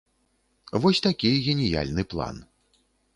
Вось 0.85 1.01
такі 1.07 1.31
геніяльны 1.47 2.03
план. 2.15 2.35